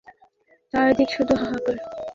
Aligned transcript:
চারদিক 0.73 1.09
শুধু 1.15 1.33
হাহাকার। 1.41 1.77